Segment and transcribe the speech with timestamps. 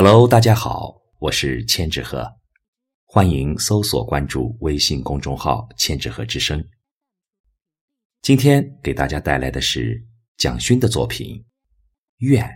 [0.00, 2.24] Hello，大家好，我是千纸鹤，
[3.04, 6.64] 欢迎搜索关注微信公众号“千纸鹤之声”。
[8.22, 10.00] 今天给大家带来的是
[10.36, 11.36] 蒋勋的作品
[12.18, 12.46] 《愿》。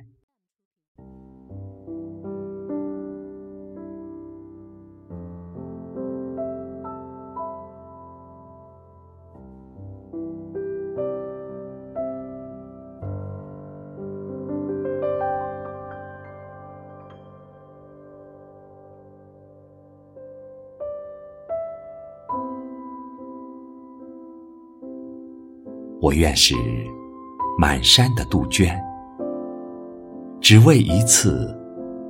[26.02, 26.56] 我愿是
[27.56, 28.68] 满山的杜鹃，
[30.40, 31.56] 只为一次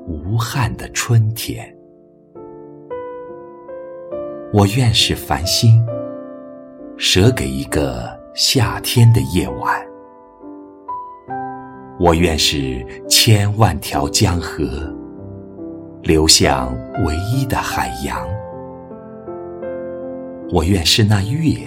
[0.09, 1.63] 无憾的春天。
[4.51, 5.87] 我愿是繁星，
[6.97, 9.87] 舍给一个夏天的夜晚。
[12.01, 14.65] 我愿是千万条江河，
[16.03, 16.75] 流向
[17.05, 18.27] 唯一的海洋。
[20.51, 21.59] 我愿是那月。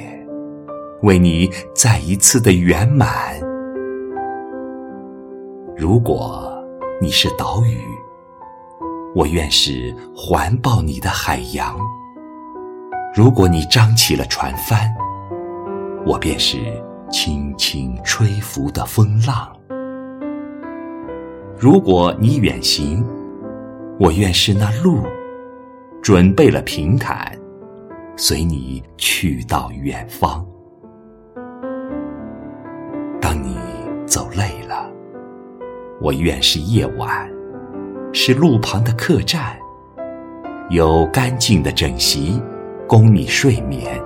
[1.01, 3.39] 为你再一次的圆满。
[5.75, 6.51] 如果
[7.01, 7.77] 你是岛屿，
[9.13, 11.75] 我愿是环抱你的海洋；
[13.13, 14.93] 如果你张起了船帆，
[16.05, 16.57] 我便是
[17.11, 19.51] 轻轻吹拂的风浪；
[21.59, 23.05] 如果你远行，
[23.99, 25.03] 我愿是那路，
[26.01, 27.31] 准备了平坦，
[28.15, 30.45] 随你去到远方。
[36.01, 37.31] 我愿是夜晚，
[38.11, 39.55] 是路旁的客栈，
[40.69, 42.41] 有干净的枕席
[42.85, 43.99] 供你睡眠。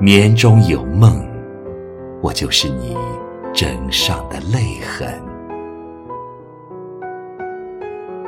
[0.00, 1.24] 眠中有梦，
[2.20, 2.96] 我就是你
[3.54, 5.08] 枕上的泪痕。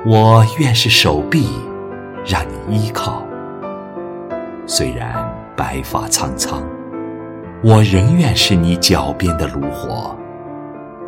[0.07, 1.49] 我愿是手臂，
[2.25, 3.25] 让你依靠，
[4.67, 6.63] 虽然白发苍苍。
[7.63, 10.17] 我仍愿是你脚边的炉火，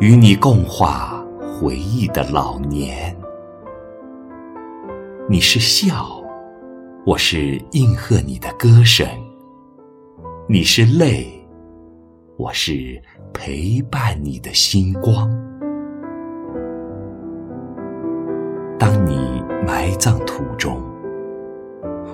[0.03, 3.15] 与你共话回忆的老年。
[5.29, 6.21] 你是笑，
[7.05, 9.07] 我是应和你的歌声；
[10.45, 11.25] 你是泪，
[12.35, 13.01] 我是
[13.33, 15.29] 陪伴你的星光。
[18.77, 20.83] 当你埋葬土中，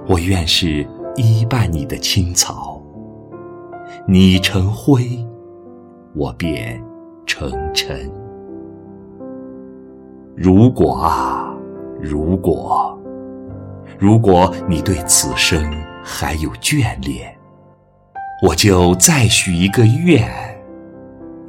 [0.07, 2.79] 我愿是依伴你的青草。
[4.07, 5.07] 你成灰，
[6.15, 6.79] 我便
[7.29, 8.11] 成尘。
[10.35, 11.55] 如果啊，
[12.01, 12.99] 如果，
[13.99, 15.71] 如果你对此生
[16.03, 17.31] 还有眷恋，
[18.41, 20.27] 我就再许一个愿，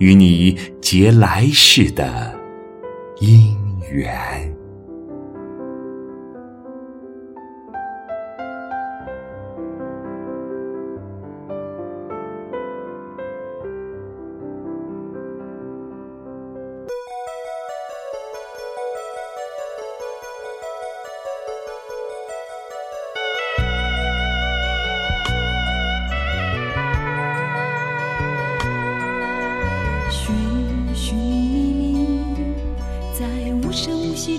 [0.00, 2.30] 与你结来世的
[3.20, 3.56] 姻
[3.90, 4.49] 缘。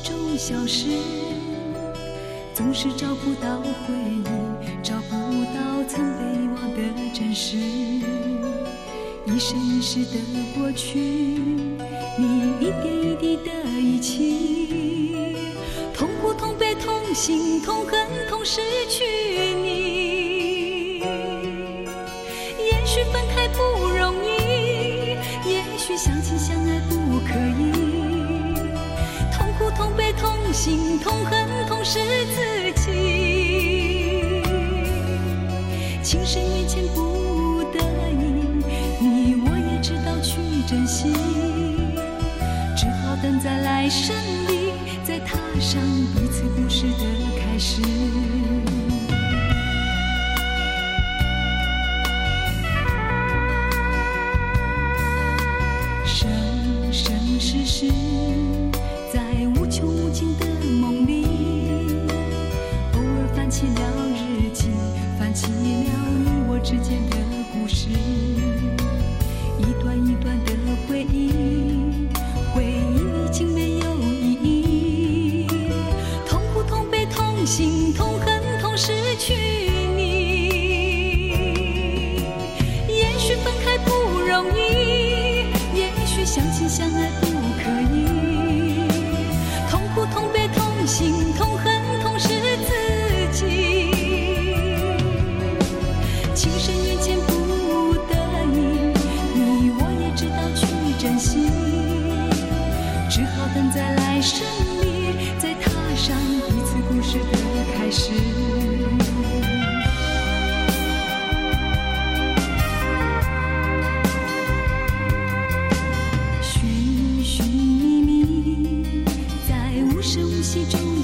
[0.04, 0.90] 中消失，
[2.54, 4.24] 总是找不到回忆，
[4.82, 5.16] 找不
[5.54, 6.78] 到曾被遗忘的
[7.14, 7.58] 真实。
[7.58, 10.20] 一生一世的
[10.56, 10.98] 过去，
[12.18, 15.36] 你一点一滴的遗弃，
[15.94, 18.60] 痛苦、痛悲、痛心、痛恨、痛失
[18.90, 19.06] 去
[19.56, 21.00] 你。
[22.60, 25.16] 也许分开不容易，
[25.48, 27.71] 也许相亲相爱不可以。
[30.52, 32.00] 心、痛恨、痛失
[32.36, 34.44] 自己，
[36.04, 37.80] 情深缘浅不得
[38.12, 38.24] 已，
[39.00, 40.36] 你我也知道去
[40.68, 41.14] 珍惜，
[42.76, 44.14] 只好等在来生
[44.48, 44.74] 里，
[45.06, 45.82] 再踏上
[46.16, 47.06] 彼此故事的
[47.40, 47.82] 开始。
[56.06, 56.30] 生
[56.92, 58.51] 生世世。
[66.64, 67.18] 之间的
[67.52, 70.52] 故事一段一段的
[70.88, 72.08] 回忆
[72.54, 75.48] 回忆已经没有意义。
[76.28, 79.34] 痛苦痛悲痛心痛恨痛失去
[79.96, 81.32] 你
[82.88, 87.31] 也许分开不容易也许相亲相爱不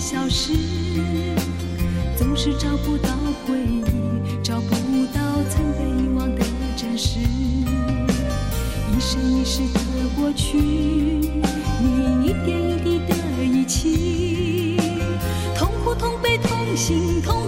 [0.10, 0.54] 消失
[2.16, 3.10] 总是找不到
[3.46, 3.84] 回忆
[4.42, 4.70] 找不
[5.14, 5.20] 到
[5.50, 6.46] 曾被遗忘的
[6.78, 7.20] 真实。
[7.20, 12.58] 一生一世的过去你一点
[12.88, 14.78] 一滴的遗弃
[15.54, 17.46] 痛苦痛悲痛心痛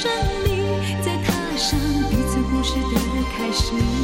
[0.00, 0.10] 胜
[0.44, 0.62] 利，
[1.04, 2.98] 再踏上彼此故事的
[3.36, 3.99] 开始。